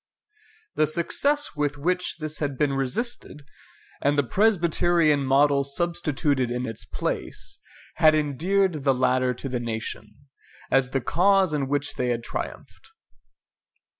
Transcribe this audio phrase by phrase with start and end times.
[0.73, 3.43] The success with which this had been resisted,
[4.01, 7.59] and the Presbyterian model substituted in its place,
[7.97, 10.11] had endeared the latter to the nation,
[10.71, 12.89] as the cause in which they had triumphed.